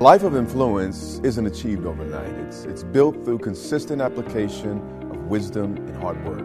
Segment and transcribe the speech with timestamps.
[0.00, 2.28] Life of influence isn't achieved overnight.
[2.46, 4.72] It's, it's built through consistent application
[5.10, 6.40] of wisdom and hard work.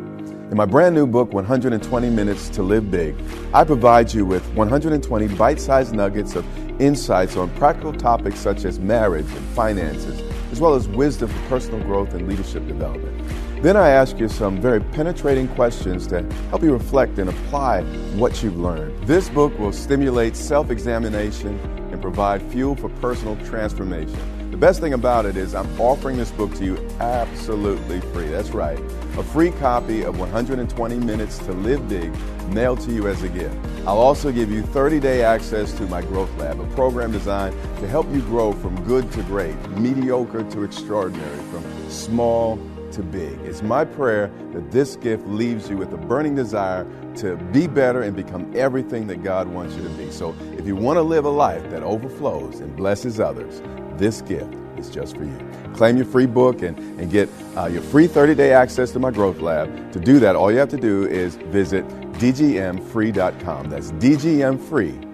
[0.50, 3.14] In my brand new book, 120 Minutes to Live Big,
[3.54, 6.46] I provide you with 120 bite sized nuggets of
[6.80, 10.22] insights on practical topics such as marriage and finances,
[10.54, 13.22] as well as wisdom for personal growth and leadership development.
[13.62, 17.84] Then I ask you some very penetrating questions to help you reflect and apply
[18.16, 19.06] what you've learned.
[19.06, 21.60] This book will stimulate self examination
[22.02, 24.20] provide fuel for personal transformation.
[24.52, 28.28] The best thing about it is I'm offering this book to you absolutely free.
[28.28, 28.80] That's right.
[29.18, 32.12] A free copy of 120 Minutes to Live Big
[32.50, 33.56] mailed to you as a gift.
[33.88, 37.88] I'll also give you 30 day access to my Growth Lab, a program designed to
[37.88, 42.60] help you grow from good to great, mediocre to extraordinary, from small
[42.92, 43.40] to big.
[43.42, 46.86] It's my prayer that this gift leaves you with a burning desire
[47.16, 50.12] to be better and become everything that God wants you to be.
[50.12, 53.64] So if you want to live a life that overflows and blesses others,
[53.98, 55.50] this gift is just for you.
[55.74, 59.10] Claim your free book and, and get uh, your free 30 day access to my
[59.10, 59.92] growth lab.
[59.94, 63.70] To do that, all you have to do is visit dgmfree.com.
[63.72, 65.08] That's dgmfree.com.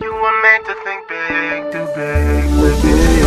[0.00, 2.44] You were meant to think big, do big,
[2.80, 3.24] big.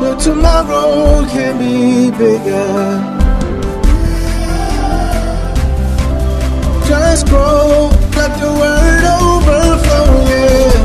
[0.00, 3.11] But tomorrow can be bigger.
[6.92, 10.76] Just grow, let the word overflow, yeah.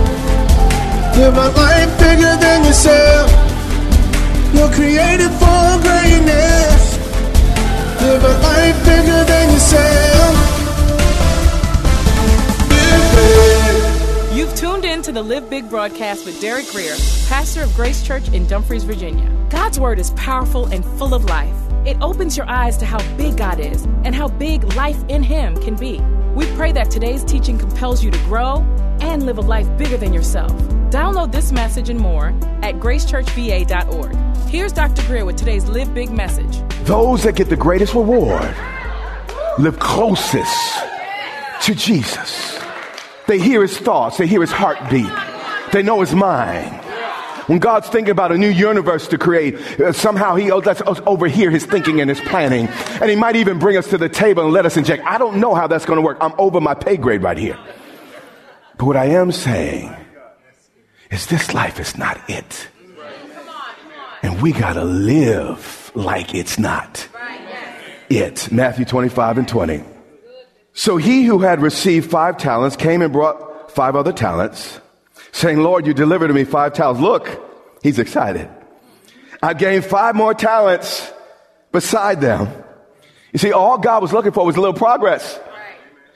[1.17, 3.29] Live a life bigger than yourself.
[4.53, 6.97] You're created for greatness.
[8.01, 10.35] Live a life bigger than yourself.
[14.33, 16.95] You've tuned in to the Live Big broadcast with Derek Grier,
[17.27, 19.29] pastor of Grace Church in Dumfries, Virginia.
[19.49, 21.66] God's word is powerful and full of life.
[21.87, 25.55] It opens your eyes to how big God is and how big life in Him
[25.55, 26.01] can be.
[26.35, 28.57] We pray that today's teaching compels you to grow
[28.99, 30.51] and live a life bigger than yourself.
[30.91, 34.49] Download this message and more at gracechurchva.org.
[34.49, 35.01] Here's Dr.
[35.03, 36.61] Grier with today's Live Big message.
[36.83, 38.53] Those that get the greatest reward
[39.57, 40.83] live closest
[41.61, 42.59] to Jesus.
[43.27, 45.07] They hear his thoughts, they hear his heartbeat,
[45.71, 46.83] they know his mind.
[47.47, 51.49] When God's thinking about a new universe to create, uh, somehow He lets us overhear
[51.49, 52.67] His thinking and His planning.
[53.01, 55.03] And He might even bring us to the table and let us inject.
[55.05, 56.17] I don't know how that's going to work.
[56.19, 57.57] I'm over my pay grade right here.
[58.77, 59.95] But what I am saying
[61.09, 62.67] is this life is not it.
[64.21, 67.07] And we got to live like it's not
[68.09, 68.51] it.
[68.51, 69.83] Matthew 25 and 20.
[70.73, 74.79] So he who had received five talents came and brought five other talents
[75.31, 77.01] saying, Lord, you delivered to me five talents.
[77.01, 77.36] Look,
[77.87, 78.49] he's excited.
[79.41, 81.11] I gained five more talents
[81.71, 82.49] beside them.
[83.31, 85.39] You see, all God was looking for was a little progress.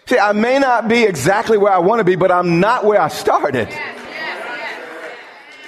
[0.08, 3.00] See, I may not be exactly where I want to be, but I'm not where
[3.00, 3.70] I started.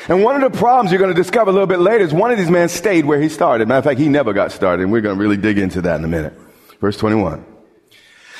[0.09, 2.31] And one of the problems you're going to discover a little bit later is one
[2.31, 3.69] of these men stayed where he started.
[3.69, 5.97] Matter of fact, he never got started, and we're going to really dig into that
[5.97, 6.33] in a minute.
[6.81, 7.45] Verse 21.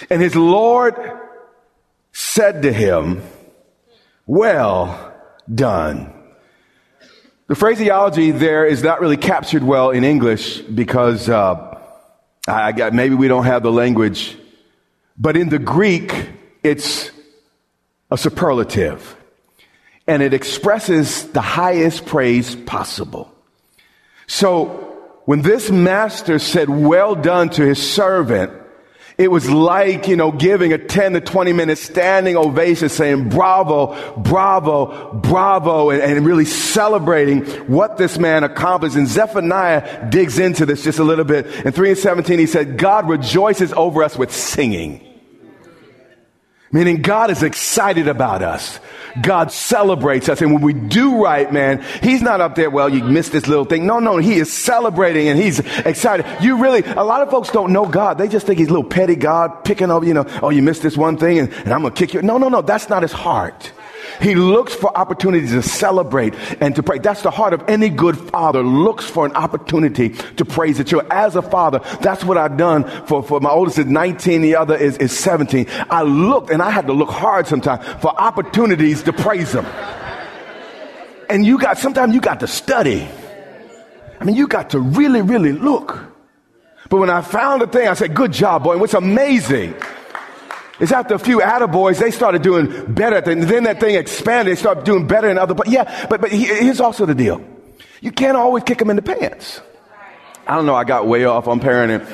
[0.10, 0.96] And his Lord
[2.12, 3.22] said to him,
[4.26, 5.14] well
[5.54, 6.23] done.
[7.48, 11.78] The phraseology there is not really captured well in English because uh,
[12.48, 14.38] I got, maybe we don't have the language,
[15.18, 16.30] but in the Greek,
[16.64, 17.12] it's
[18.10, 19.18] a superlative
[20.08, 23.30] and it expresses the highest praise possible.
[24.28, 24.66] So
[25.26, 28.54] when this master said, well done to his servant,
[29.18, 34.18] it was like, you know, giving a 10 to 20 minute standing ovation saying bravo,
[34.18, 38.96] bravo, bravo, and, and, really celebrating what this man accomplished.
[38.96, 41.46] And Zephaniah digs into this just a little bit.
[41.66, 45.13] In 3 and 17, he said, God rejoices over us with singing.
[46.74, 48.80] Meaning God is excited about us.
[49.22, 50.42] God celebrates us.
[50.42, 53.64] And when we do right, man, He's not up there, well, you missed this little
[53.64, 53.86] thing.
[53.86, 56.26] No, no, He is celebrating and He's excited.
[56.42, 58.18] You really, a lot of folks don't know God.
[58.18, 60.82] They just think He's a little petty God picking up, you know, oh, you missed
[60.82, 62.24] this one thing and, and I'm going to kick you.
[62.24, 63.72] No, no, no, that's not His heart.
[64.22, 67.00] He looks for opportunities to celebrate and to pray.
[67.00, 71.12] That's the heart of any good father, looks for an opportunity to praise the children.
[71.12, 74.76] As a father, that's what I've done for, for my oldest is 19, the other
[74.76, 75.68] is, is 17.
[75.90, 79.66] I looked and I had to look hard sometimes for opportunities to praise them.
[81.30, 83.08] And you got, sometimes you got to study.
[84.20, 86.00] I mean, you got to really, really look.
[86.90, 88.74] But when I found a thing, I said, good job, boy.
[88.74, 89.74] And what's amazing
[90.80, 93.22] it's after a few attaboys, they started doing better.
[93.22, 94.52] Then that thing expanded.
[94.52, 97.44] They started doing better in other, but yeah, but, but here's also the deal.
[98.02, 99.62] You can't always kick them in the pants.
[100.48, 100.76] I don't know.
[100.76, 102.06] I got way off on parenting.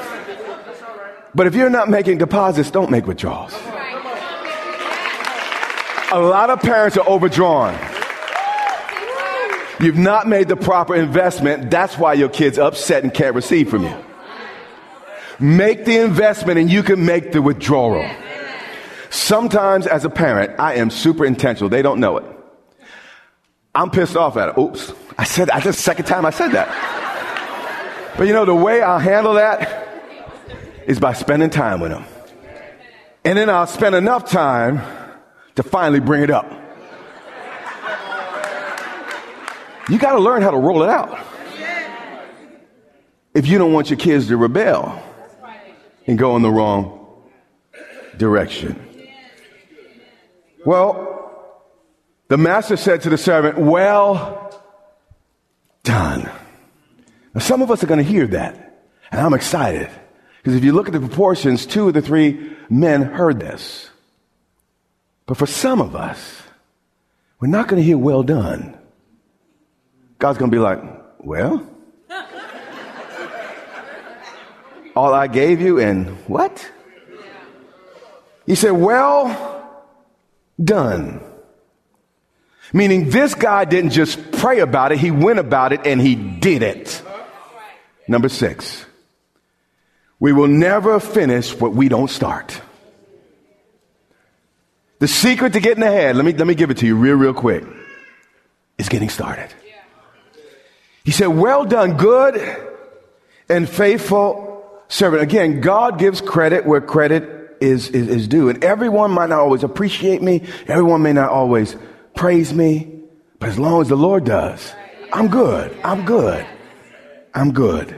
[1.33, 3.53] But if you're not making deposits, don't make withdrawals.
[6.11, 7.77] A lot of parents are overdrawn.
[9.79, 11.71] You've not made the proper investment.
[11.71, 13.95] That's why your kid's upset and can't receive from you.
[15.39, 18.05] Make the investment and you can make the withdrawal.
[19.09, 21.69] Sometimes as a parent, I am super intentional.
[21.69, 22.25] They don't know it.
[23.73, 24.57] I'm pissed off at it.
[24.57, 24.93] Oops.
[25.17, 25.63] I said that.
[25.63, 28.15] That's the second time I said that.
[28.17, 29.87] But you know, the way I'll handle that
[30.85, 32.05] is by spending time with them.
[33.23, 34.81] And then I'll spend enough time
[35.55, 36.51] to finally bring it up.
[39.89, 41.19] You got to learn how to roll it out.
[43.33, 45.01] If you don't want your kids to rebel
[46.07, 47.23] and go in the wrong
[48.17, 48.88] direction.
[50.69, 51.33] Well,
[52.27, 54.53] the master said to the servant, Well
[55.81, 56.29] done.
[57.33, 59.89] Now, some of us are going to hear that, and I'm excited.
[60.37, 63.89] Because if you look at the proportions, two of the three men heard this.
[65.25, 66.43] But for some of us,
[67.39, 68.77] we're not going to hear well done.
[70.19, 70.83] God's going to be like,
[71.17, 71.67] Well,
[74.95, 76.63] all I gave you, and what?
[78.45, 79.58] He said, Well,
[80.61, 81.21] done.
[82.71, 86.61] Meaning this guy didn't just pray about it, he went about it and he did
[86.61, 87.01] it.
[88.07, 88.85] Number six,
[90.19, 92.61] we will never finish what we don't start.
[94.99, 97.33] The secret to getting ahead, let me, let me give it to you real, real
[97.33, 97.63] quick,
[98.77, 99.53] is getting started.
[101.05, 102.35] He said, Well done, good
[103.47, 105.23] and faithful servant.
[105.23, 108.49] Again, God gives credit where credit is, is, is due.
[108.49, 110.43] And everyone might not always appreciate me.
[110.67, 111.75] Everyone may not always
[112.15, 113.01] praise me.
[113.39, 114.73] But as long as the Lord does,
[115.13, 115.75] I'm good.
[115.83, 116.45] I'm good.
[117.33, 117.89] I'm good.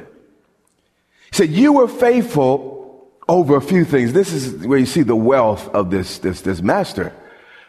[1.32, 4.14] He said, you were faithful over a few things.
[4.14, 7.14] This is where you see the wealth of this, this, this master.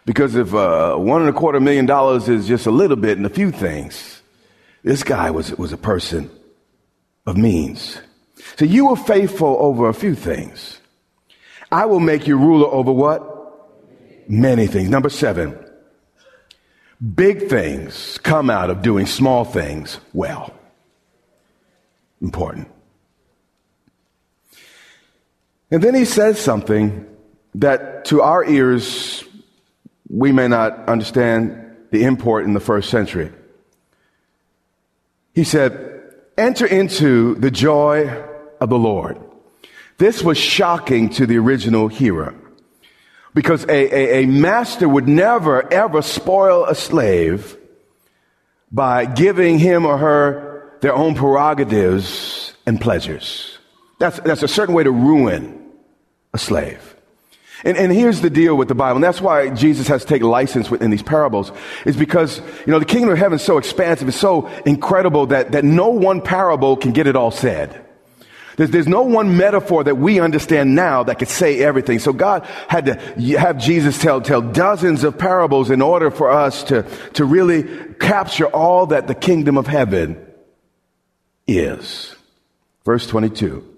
[0.04, 3.26] Because if uh, one and a quarter million dollars is just a little bit and
[3.26, 4.20] a few things,
[4.82, 6.28] this guy was, was a person
[7.24, 8.00] of means.
[8.58, 10.80] So you were faithful over a few things.
[11.72, 14.28] I will make you ruler over what?
[14.28, 14.90] Many things.
[14.90, 15.58] Number seven,
[17.14, 20.54] big things come out of doing small things well.
[22.20, 22.68] Important.
[25.70, 27.06] And then he says something
[27.54, 29.24] that to our ears,
[30.10, 33.32] we may not understand the import in the first century.
[35.34, 36.02] He said,
[36.36, 38.08] enter into the joy
[38.60, 39.18] of the Lord.
[40.02, 42.34] This was shocking to the original hearer
[43.34, 47.56] because a, a, a master would never ever spoil a slave
[48.72, 53.58] by giving him or her their own prerogatives and pleasures.
[54.00, 55.70] That's, that's a certain way to ruin
[56.34, 56.96] a slave.
[57.62, 60.22] And, and here's the deal with the Bible, and that's why Jesus has to take
[60.22, 61.52] license within these parables,
[61.86, 65.52] is because, you know, the kingdom of heaven is so expansive, it's so incredible that,
[65.52, 67.86] that no one parable can get it all said.
[68.56, 71.98] There's, there's no one metaphor that we understand now that could say everything.
[71.98, 72.94] So God had to
[73.38, 76.82] have Jesus tell, tell dozens of parables in order for us to,
[77.14, 80.24] to really capture all that the kingdom of heaven
[81.46, 82.14] is.
[82.84, 83.68] Verse 22.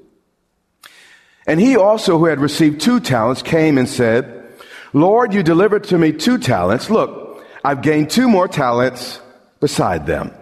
[1.47, 4.45] And he also who had received two talents came and said,
[4.93, 6.89] Lord, you delivered to me two talents.
[6.89, 9.21] Look, I've gained two more talents
[9.61, 10.33] beside them.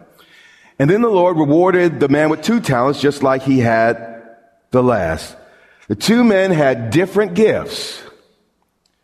[0.78, 4.21] And then the Lord rewarded the man with two talents just like he had
[4.72, 5.36] the last.
[5.88, 8.02] The two men had different gifts,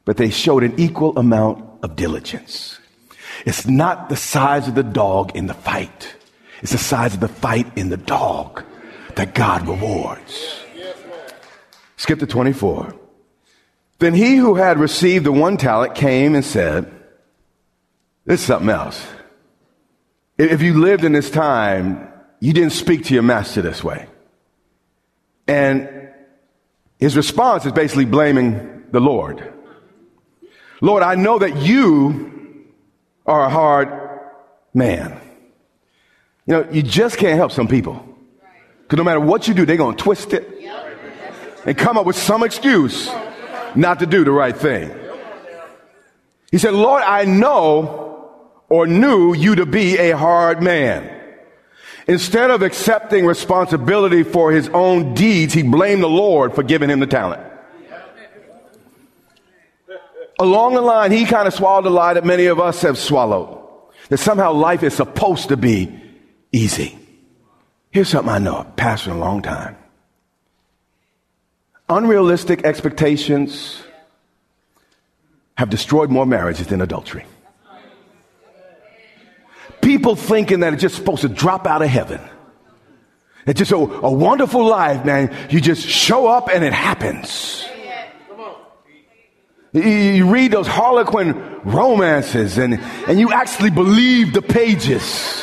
[0.05, 2.79] but they showed an equal amount of diligence.
[3.47, 6.15] It's not the size of the dog in the fight.
[6.63, 8.65] It's the size of the fight in the dog
[9.15, 10.65] that God rewards.
[11.97, 12.95] Skip to 24.
[13.99, 16.91] Then he who had received the one talent came and said,
[18.25, 19.05] This is something else.
[20.37, 22.09] If you lived in this time,
[22.39, 24.07] you didn't speak to your master this way.
[25.49, 26.11] And
[26.99, 29.53] his response is basically blaming the Lord.
[30.81, 32.67] Lord, I know that you
[33.27, 33.89] are a hard
[34.75, 35.21] man.
[36.47, 38.05] You know, you just can't help some people.
[38.83, 40.49] Because no matter what you do, they're going to twist it
[41.67, 43.11] and come up with some excuse
[43.75, 44.95] not to do the right thing.
[46.51, 48.33] He said, Lord, I know
[48.69, 51.18] or knew you to be a hard man.
[52.09, 57.01] Instead of accepting responsibility for his own deeds, he blamed the Lord for giving him
[57.01, 57.43] the talent.
[60.41, 63.59] Along the line, he kind of swallowed a lie that many of us have swallowed.
[64.09, 66.01] That somehow life is supposed to be
[66.51, 66.99] easy.
[67.91, 69.77] Here's something I know, I've a long time.
[71.91, 73.83] Unrealistic expectations
[75.59, 77.27] have destroyed more marriages than adultery.
[79.99, 82.21] People thinking that it's just supposed to drop out of heaven.
[83.49, 85.35] It's just a, a wonderful life, man.
[85.51, 87.65] You just show up and it happens.
[89.73, 92.79] You, read those Harlequin romances and,
[93.09, 95.43] and you actually believe the pages.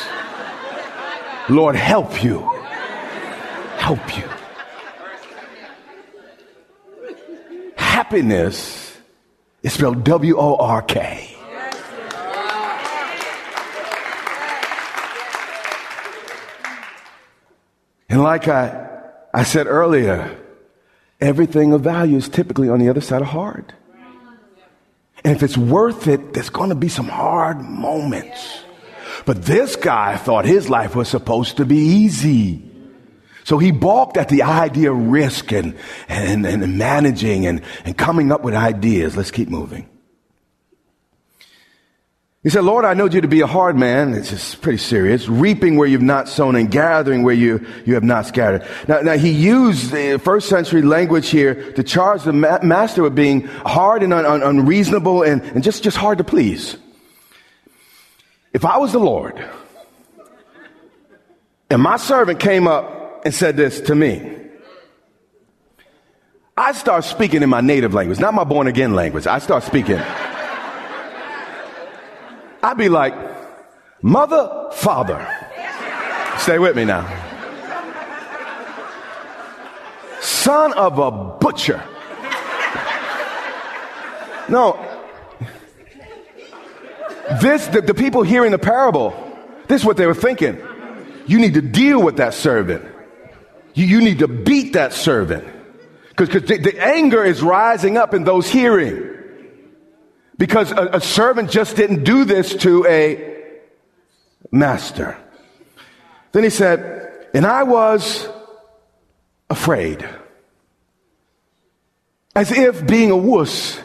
[1.50, 2.38] Lord, help you.
[3.76, 4.24] Help you.
[7.76, 8.96] Happiness
[9.62, 11.25] is spelled W O R K.
[18.16, 18.88] And like I,
[19.34, 20.34] I said earlier,
[21.20, 23.74] everything of value is typically on the other side of hard.
[25.22, 28.64] And if it's worth it, there's going to be some hard moments.
[29.26, 32.62] But this guy thought his life was supposed to be easy.
[33.44, 35.76] So he balked at the idea of risk and,
[36.08, 39.14] and, and managing and, and coming up with ideas.
[39.14, 39.90] Let's keep moving.
[42.46, 44.14] He said, Lord, I know you to be a hard man.
[44.14, 45.28] It's just pretty serious.
[45.28, 48.64] Reaping where you've not sown and gathering where you, you have not scattered.
[48.86, 53.16] Now, now he used the first century language here to charge the ma- master with
[53.16, 56.76] being hard and un- un- unreasonable and, and just, just hard to please.
[58.52, 59.44] If I was the Lord
[61.68, 64.36] and my servant came up and said this to me,
[66.56, 69.26] I start speaking in my native language, not my born again language.
[69.26, 70.00] I start speaking.
[72.66, 73.14] I'd be like,
[74.02, 75.26] Mother, Father.
[76.38, 77.06] Stay with me now.
[80.20, 81.82] Son of a butcher.
[84.48, 84.78] No,
[87.40, 89.14] this, the, the people hearing the parable,
[89.66, 90.60] this is what they were thinking.
[91.26, 92.84] You need to deal with that servant.
[93.74, 95.46] You, you need to beat that servant.
[96.16, 99.15] Because the, the, anger is rising up in those hearing.
[100.38, 103.36] Because a, a servant just didn't do this to a
[104.50, 105.16] master.
[106.32, 108.28] Then he said, and I was
[109.48, 110.06] afraid.
[112.34, 113.80] As if being a wuss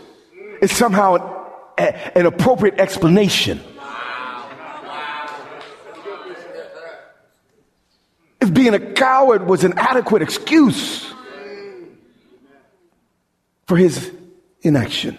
[0.61, 3.61] is somehow a, an appropriate explanation.
[8.41, 11.13] If being a coward was an adequate excuse
[13.67, 14.11] for his
[14.63, 15.17] inaction.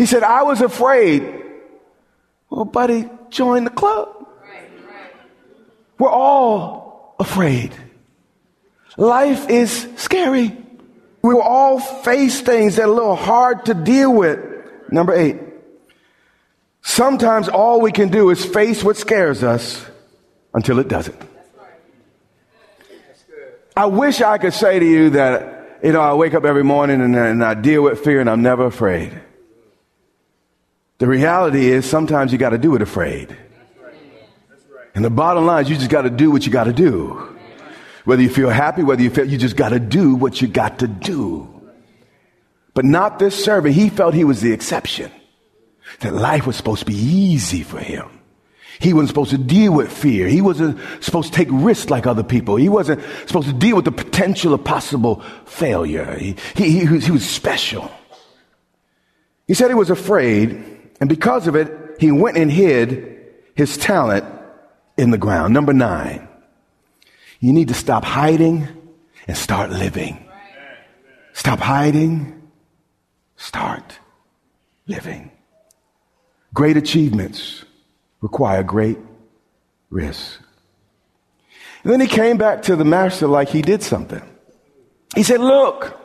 [0.00, 1.30] He said, I was afraid.
[2.48, 4.08] Well, buddy, join the club.
[5.98, 7.74] We're all afraid.
[8.96, 10.56] Life is scary.
[11.20, 14.40] We will all face things that are a little hard to deal with.
[14.90, 15.36] Number eight.
[16.80, 19.84] Sometimes all we can do is face what scares us
[20.54, 21.20] until it doesn't.
[23.76, 27.02] I wish I could say to you that, you know, I wake up every morning
[27.02, 29.24] and, and I deal with fear and I'm never afraid.
[31.00, 33.34] The reality is sometimes you got to do it afraid.
[34.94, 37.38] And the bottom line is you just got to do what you got to do.
[38.04, 40.80] Whether you feel happy, whether you feel, you just got to do what you got
[40.80, 41.48] to do.
[42.74, 43.74] But not this servant.
[43.74, 45.10] He felt he was the exception.
[46.00, 48.06] That life was supposed to be easy for him.
[48.78, 50.28] He wasn't supposed to deal with fear.
[50.28, 52.56] He wasn't supposed to take risks like other people.
[52.56, 56.14] He wasn't supposed to deal with the potential of possible failure.
[56.18, 57.90] He, he, he, was, he was special.
[59.46, 63.18] He said he was afraid, and because of it, he went and hid
[63.54, 64.24] his talent
[64.96, 65.52] in the ground.
[65.52, 66.28] Number nine,
[67.40, 68.68] you need to stop hiding
[69.26, 70.24] and start living.
[71.32, 72.40] Stop hiding
[73.40, 73.98] Start
[74.86, 75.30] living.
[76.52, 77.64] Great achievements
[78.20, 78.98] require great
[79.88, 80.42] risk.
[81.82, 84.22] And then he came back to the master like he did something.
[85.16, 85.98] He said, Look,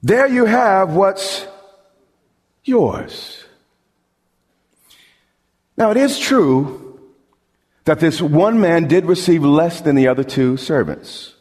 [0.00, 1.44] there you have what's
[2.64, 3.44] yours.
[5.76, 7.00] Now, it is true
[7.84, 11.34] that this one man did receive less than the other two servants.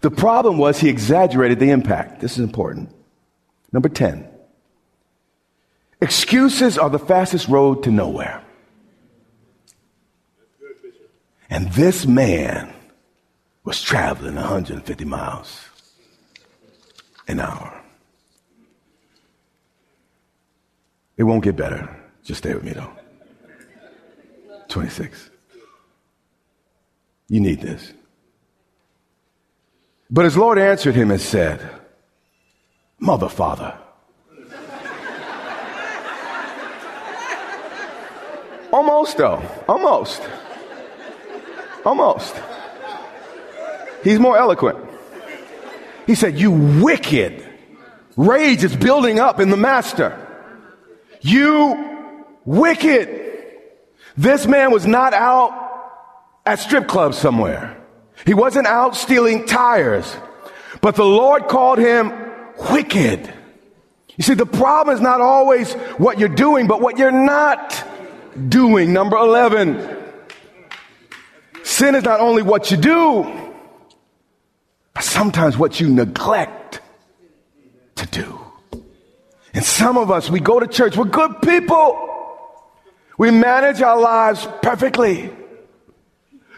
[0.00, 2.20] The problem was he exaggerated the impact.
[2.20, 2.94] This is important.
[3.72, 4.28] Number 10.
[6.00, 8.42] Excuses are the fastest road to nowhere.
[11.50, 12.72] And this man
[13.64, 15.68] was traveling 150 miles
[17.26, 17.82] an hour.
[21.18, 21.94] It won't get better.
[22.22, 22.92] Just stay with me though.
[24.68, 25.30] 26.
[27.28, 27.92] You need this.
[30.10, 31.60] But his Lord answered him and said,
[32.98, 33.76] Mother, Father.
[38.72, 39.42] Almost though.
[39.68, 40.22] Almost.
[41.84, 42.34] Almost.
[44.04, 44.78] He's more eloquent.
[46.06, 47.44] He said, You wicked.
[48.16, 50.27] Rage is building up in the master.
[51.28, 53.08] You wicked.
[54.16, 55.52] This man was not out
[56.46, 57.76] at strip clubs somewhere.
[58.26, 60.16] He wasn't out stealing tires,
[60.80, 62.12] but the Lord called him
[62.72, 63.32] wicked.
[64.16, 67.84] You see, the problem is not always what you're doing, but what you're not
[68.48, 68.92] doing.
[68.92, 69.96] Number 11.
[71.62, 73.52] Sin is not only what you do,
[74.94, 76.80] but sometimes what you neglect
[77.96, 78.47] to do.
[79.54, 82.04] And some of us, we go to church, we're good people.
[83.16, 85.30] We manage our lives perfectly.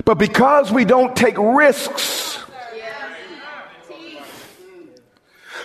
[0.05, 2.39] But because we don't take risks,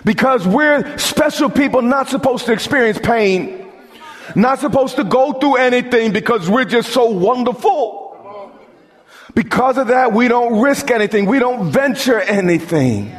[0.03, 3.72] because we're special people not supposed to experience pain,
[4.36, 8.03] not supposed to go through anything because we're just so wonderful.
[9.34, 11.25] Because of that, we don't risk anything.
[11.25, 13.13] We don't venture anything.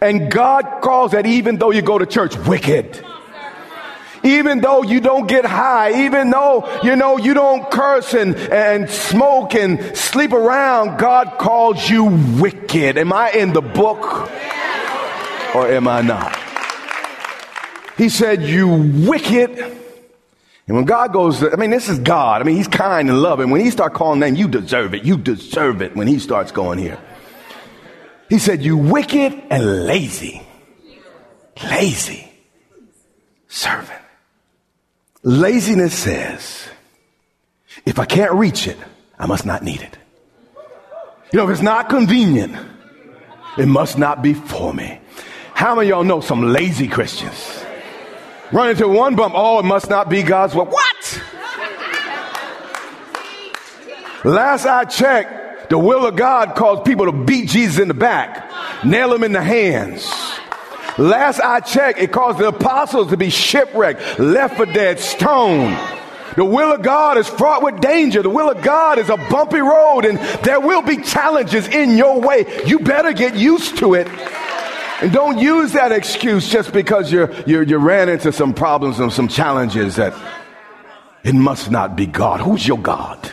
[0.00, 3.04] And God calls that even though you go to church wicked.
[4.24, 8.90] Even though you don't get high, even though, you know, you don't curse and, and
[8.90, 12.04] smoke and sleep around, God calls you
[12.40, 12.98] wicked.
[12.98, 14.28] Am I in the book
[15.54, 16.36] or am I not?
[17.96, 19.58] He said, you wicked.
[20.66, 22.42] And when God goes, I mean, this is God.
[22.42, 23.50] I mean, he's kind and loving.
[23.50, 25.04] When he starts calling name, you deserve it.
[25.04, 26.98] You deserve it when he starts going here.
[28.28, 30.42] He said, you wicked and lazy.
[31.64, 32.30] Lazy
[33.48, 34.00] servant.
[35.22, 36.68] Laziness says,
[37.84, 38.76] if I can't reach it,
[39.18, 39.96] I must not need it.
[41.32, 42.56] You know, if it's not convenient,
[43.58, 45.00] it must not be for me.
[45.52, 47.64] How many y'all know some lazy Christians?
[48.52, 50.66] Run into one bump, oh, it must not be God's will.
[50.66, 51.22] What?
[54.24, 58.84] Last I checked, the will of God caused people to beat Jesus in the back,
[58.84, 60.10] nail him in the hands.
[60.98, 65.78] Last I checked, it caused the apostles to be shipwrecked, left for dead, stoned.
[66.36, 68.22] The will of God is fraught with danger.
[68.22, 72.20] The will of God is a bumpy road, and there will be challenges in your
[72.20, 72.62] way.
[72.66, 74.08] You better get used to it.
[75.00, 79.12] And don't use that excuse just because you're, you're, you ran into some problems and
[79.12, 80.14] some challenges that
[81.22, 82.40] it must not be God.
[82.40, 83.32] Who's your God?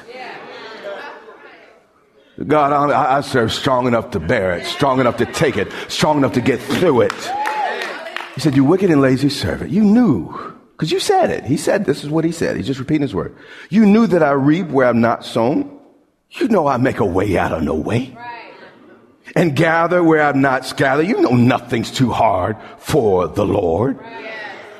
[2.44, 6.18] God, I, I serve strong enough to bear it, strong enough to take it, strong
[6.18, 7.14] enough to get through it.
[8.36, 9.72] He said, You wicked and lazy servant.
[9.72, 11.46] You knew, because you said it.
[11.46, 12.58] He said, This is what he said.
[12.58, 13.36] He's just repeating his word.
[13.70, 15.80] You knew that I reap where I'm not sown.
[16.32, 18.14] You know I make a way out of no way.
[18.16, 18.54] Right.
[19.36, 21.08] And gather where I'm not scattered.
[21.08, 23.98] You know nothing's too hard for the Lord.
[23.98, 24.34] Right.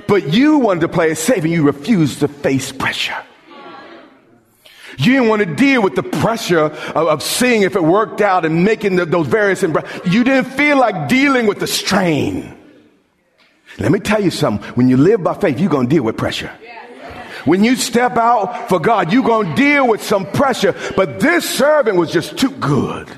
[0.08, 3.16] But you wanted to play it safe and you refused to face pressure.
[4.98, 8.46] You didn't want to deal with the pressure of, of seeing if it worked out
[8.46, 9.62] and making the, those various.
[9.62, 12.58] You didn't feel like dealing with the strain.
[13.78, 14.68] Let me tell you something.
[14.76, 16.52] When you live by faith, you're going to deal with pressure.
[17.44, 20.74] When you step out for God, you're going to deal with some pressure.
[20.96, 23.10] But this servant was just too good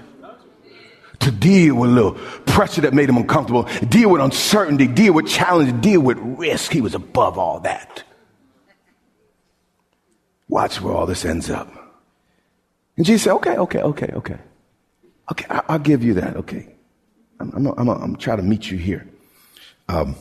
[1.20, 2.14] to deal with a little
[2.46, 6.72] pressure that made him uncomfortable, deal with uncertainty, deal with challenge, deal with risk.
[6.72, 8.04] He was above all that.
[10.50, 11.72] Watch where all this ends up.
[12.96, 14.38] And Jesus said, okay, okay, okay, okay.
[15.32, 16.38] Okay, I, will give you that.
[16.38, 16.76] Okay.
[17.40, 19.08] I'm, I'm, I'm, I'm trying to meet you here.
[19.90, 20.16] Um,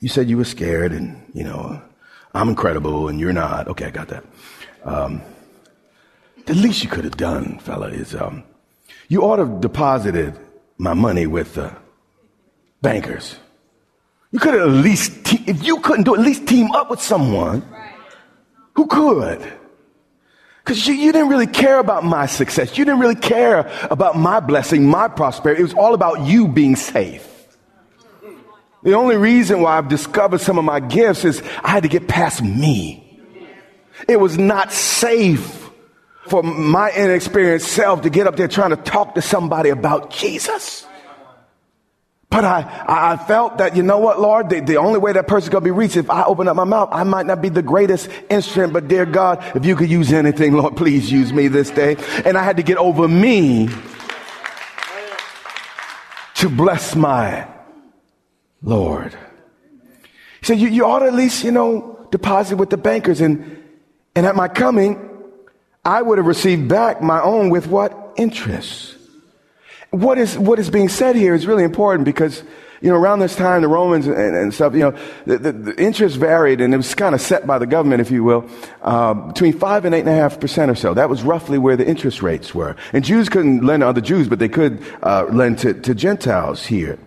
[0.00, 1.80] you said you were scared and, you know,
[2.34, 3.68] I'm incredible and you're not.
[3.68, 4.24] Okay, I got that.
[4.84, 5.22] Um,
[6.46, 8.44] the least you could have done, fella, is um,
[9.08, 10.38] you ought to have deposited
[10.76, 11.74] my money with the
[12.82, 13.36] bankers.
[14.30, 16.90] You could have at least, te- if you couldn't do it, at least team up
[16.90, 17.62] with someone
[18.74, 19.52] who could.
[20.64, 22.78] Because you, you, didn't really care about my success.
[22.78, 25.60] You didn't really care about my blessing, my prosperity.
[25.60, 27.30] It was all about you being safe.
[28.82, 32.08] The only reason why I've discovered some of my gifts is I had to get
[32.08, 33.00] past me.
[34.08, 35.70] It was not safe
[36.28, 40.86] for my inexperienced self to get up there trying to talk to somebody about Jesus.
[42.34, 45.50] But I, I felt that, you know what, Lord, the, the only way that person's
[45.50, 47.62] going to be reached, if I open up my mouth, I might not be the
[47.62, 51.70] greatest instrument, but dear God, if you could use anything, Lord, please use me this
[51.70, 51.96] day.
[52.24, 53.68] And I had to get over me
[56.34, 57.46] to bless my
[58.64, 59.16] Lord.
[60.40, 63.20] He said, you, you ought to at least, you know, deposit with the bankers.
[63.20, 63.62] And,
[64.16, 64.98] and at my coming,
[65.84, 68.14] I would have received back my own with what?
[68.16, 68.96] Interest.
[69.94, 72.42] What is, what is being said here is really important because,
[72.80, 75.80] you know, around this time, the Romans and, and stuff, you know, the, the, the,
[75.80, 78.44] interest varied and it was kind of set by the government, if you will,
[78.82, 80.94] uh, between five and eight and a half percent or so.
[80.94, 82.74] That was roughly where the interest rates were.
[82.92, 86.66] And Jews couldn't lend to other Jews, but they could uh, lend to, to Gentiles
[86.66, 86.98] here.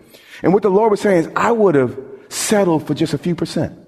[0.42, 1.98] And what the Lord was saying is, I would have
[2.30, 3.78] settled for just a few percent.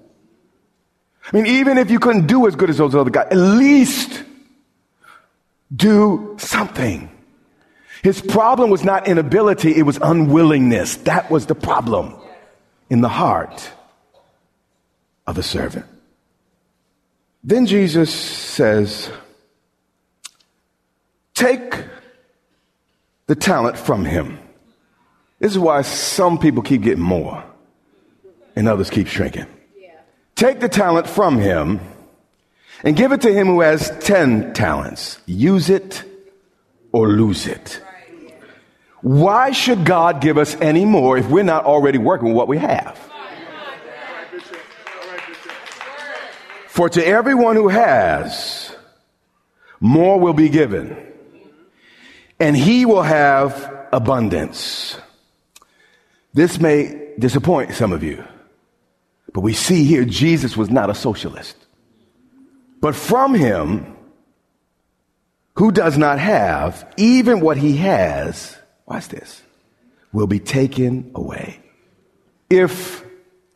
[1.25, 4.23] I mean, even if you couldn't do as good as those other guys, at least
[5.75, 7.09] do something.
[8.03, 10.97] His problem was not inability, it was unwillingness.
[10.97, 12.15] That was the problem
[12.89, 13.71] in the heart
[15.27, 15.85] of the servant.
[17.43, 19.11] Then Jesus says,
[21.33, 21.85] Take
[23.27, 24.37] the talent from him.
[25.39, 27.43] This is why some people keep getting more
[28.55, 29.47] and others keep shrinking.
[30.35, 31.79] Take the talent from him
[32.83, 35.19] and give it to him who has 10 talents.
[35.25, 36.03] Use it
[36.91, 37.81] or lose it.
[39.01, 42.57] Why should God give us any more if we're not already working with what we
[42.59, 42.99] have?
[46.67, 48.73] For to everyone who has,
[49.79, 50.95] more will be given,
[52.39, 54.97] and he will have abundance.
[56.33, 58.23] This may disappoint some of you,
[59.33, 61.57] but we see here Jesus was not a socialist.
[62.79, 63.97] But from him
[65.55, 68.57] who does not have, even what he has,
[68.91, 69.41] watch this,
[70.11, 71.59] will be taken away.
[72.49, 73.05] If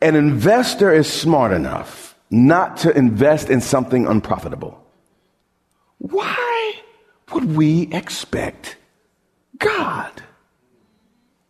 [0.00, 4.82] an investor is smart enough not to invest in something unprofitable,
[5.98, 6.72] why
[7.32, 8.76] would we expect
[9.58, 10.22] God?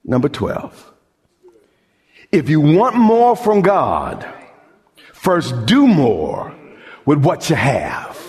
[0.04, 0.92] Number 12.
[2.32, 4.26] If you want more from God,
[5.12, 6.52] first do more
[7.04, 8.25] with what you have.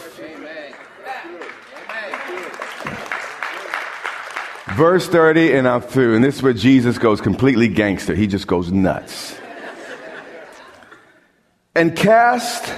[4.77, 6.13] Verse 30, and I'm through.
[6.13, 8.13] And this is where Jesus goes completely gangster.
[8.13, 9.35] He just goes nuts.
[11.73, 12.71] and cast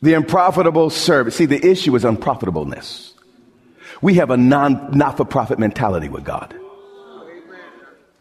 [0.00, 1.34] the unprofitable servant.
[1.34, 3.12] See, the issue is unprofitableness.
[4.00, 6.54] We have a non, not for profit mentality with God.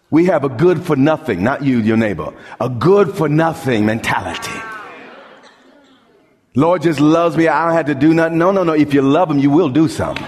[0.09, 4.59] We have a good for nothing, not you, your neighbor, a good for nothing mentality.
[6.55, 7.49] Lord just loves me.
[7.49, 8.39] I don't have to do nothing.
[8.39, 8.73] No, no, no.
[8.73, 10.25] If you love him, you will do something.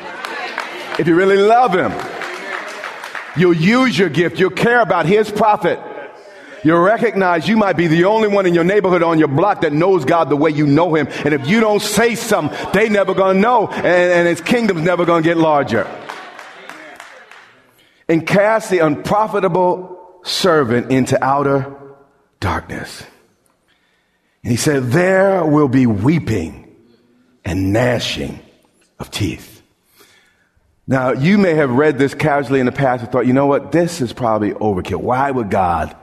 [1.00, 1.92] If you really love him,
[3.38, 4.40] you'll use your gift.
[4.40, 5.80] You'll care about his profit.
[6.64, 9.74] You'll recognize you might be the only one in your neighborhood on your block that
[9.74, 11.08] knows God the way you know him.
[11.24, 13.68] And if you don't say something, they never gonna know.
[13.68, 15.88] And, and his kingdom's never gonna get larger.
[18.10, 21.74] And cast the unprofitable servant into outer
[22.40, 23.06] darkness.
[24.44, 26.76] And he said, There will be weeping
[27.46, 28.40] and gnashing
[29.00, 29.57] of teeth.
[30.88, 33.72] Now, you may have read this casually in the past and thought, you know what?
[33.72, 35.02] This is probably overkill.
[35.02, 35.96] Why would God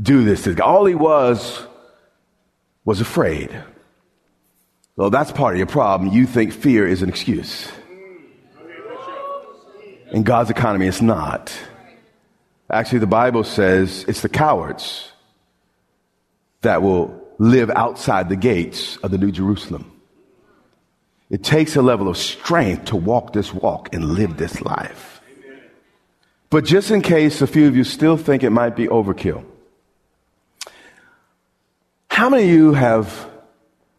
[0.00, 1.66] do this to All he was
[2.84, 3.50] was afraid.
[4.96, 6.12] Well, that's part of your problem.
[6.12, 7.70] You think fear is an excuse.
[10.10, 11.52] In God's economy, it's not.
[12.70, 15.12] Actually, the Bible says it's the cowards
[16.62, 19.97] that will live outside the gates of the New Jerusalem.
[21.30, 25.20] It takes a level of strength to walk this walk and live this life.
[26.50, 29.44] But just in case a few of you still think it might be overkill,
[32.08, 33.30] how many of you have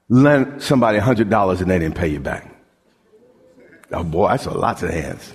[0.09, 2.55] lent somebody $100 and they didn't pay you back?
[3.91, 5.33] Oh boy, I saw lots of hands.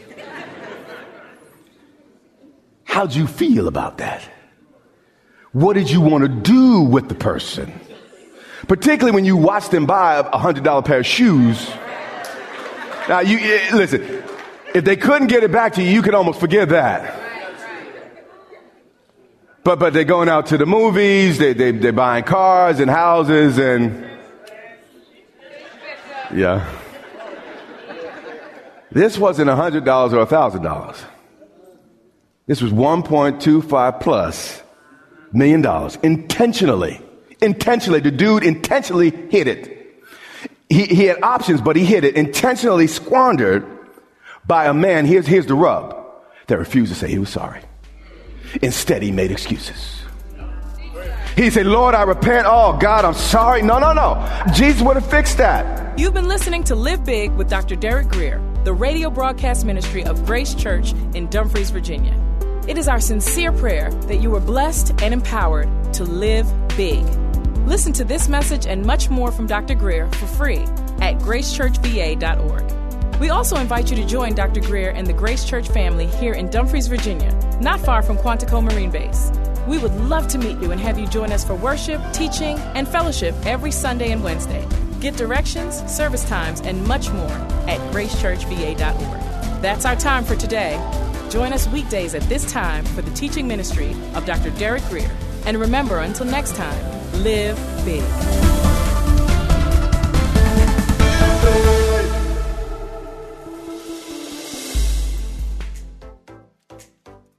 [2.85, 4.23] How'd you feel about that?
[5.53, 7.73] What did you want to do with the person?
[8.69, 11.71] Particularly when you watched them buy a hundred dollar pair of shoes.
[13.09, 14.23] Now you eh, listen.
[14.75, 17.21] If they couldn't get it back to you, you could almost forgive that.
[19.63, 21.39] But but they're going out to the movies.
[21.39, 24.05] They they they're buying cars and houses and
[26.35, 26.69] yeah.
[28.91, 31.03] This wasn't a hundred dollars or a thousand dollars.
[32.47, 34.63] This was 1.25 plus
[35.33, 37.01] million dollars intentionally
[37.45, 39.74] intentionally, the dude intentionally hid it.
[40.69, 43.67] He, he had options, but he hid it, intentionally squandered
[44.47, 45.07] by a man.
[45.07, 45.95] Here's, here's the rub
[46.47, 47.63] that refused to say he was sorry.
[48.63, 50.03] Instead, he made excuses.
[51.37, 52.47] He said, Lord, I repent.
[52.49, 53.61] Oh, God, I'm sorry.
[53.63, 54.25] No, no, no.
[54.55, 55.99] Jesus would have fixed that.
[55.99, 57.75] You've been listening to Live Big with Dr.
[57.75, 62.17] Derek Grier, the radio broadcast ministry of Grace Church in Dumfries, Virginia.
[62.69, 66.47] It is our sincere prayer that you are blessed and empowered to live
[66.77, 67.05] big.
[67.67, 69.75] Listen to this message and much more from Dr.
[69.75, 70.61] Grier for free
[71.01, 73.21] at gracechurchva.org.
[73.21, 74.61] We also invite you to join Dr.
[74.61, 78.91] Grier and the Grace Church family here in Dumfries, Virginia, not far from Quantico Marine
[78.91, 79.31] Base.
[79.67, 82.87] We would love to meet you and have you join us for worship, teaching, and
[82.87, 84.69] fellowship every Sunday and Wednesday.
[85.01, 87.33] Get directions, service times, and much more
[87.67, 89.63] at gracechurchva.org.
[89.63, 90.77] That's our time for today.
[91.31, 94.51] Join us weekdays at this time for the teaching ministry of Dr.
[94.51, 95.11] Derek Grier.
[95.47, 98.05] And remember, until next time, live big.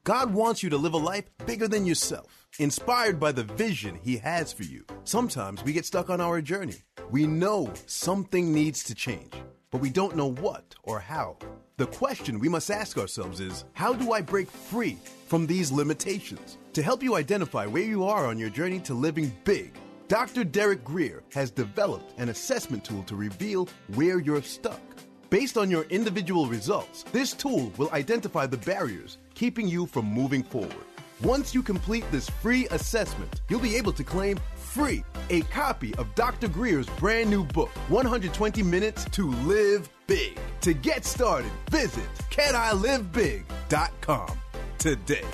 [0.06, 4.18] God wants you to live a life bigger than yourself, inspired by the vision He
[4.18, 4.86] has for you.
[5.04, 6.84] Sometimes we get stuck on our journey.
[7.10, 9.34] We know something needs to change,
[9.72, 11.38] but we don't know what or how.
[11.78, 16.58] The question we must ask ourselves is how do I break free from these limitations?
[16.72, 19.74] To help you identify where you are on your journey to living big,
[20.08, 20.46] Dr.
[20.46, 24.80] Derek Grier has developed an assessment tool to reveal where you're stuck.
[25.30, 30.44] Based on your individual results, this tool will identify the barriers keeping you from moving
[30.44, 30.86] forward.
[31.22, 36.14] Once you complete this free assessment, you'll be able to claim free a copy of
[36.16, 36.48] Dr.
[36.48, 40.40] Grier's brand new book, 120 Minutes to Live Big.
[40.62, 44.40] To get started, visit canilivebig.com
[44.78, 45.26] today.